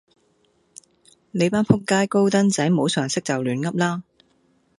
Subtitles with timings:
[1.29, 4.01] 你班仆街高登仔無常識就噏啦